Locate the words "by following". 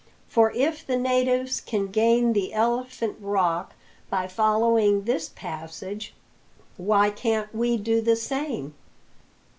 4.09-5.03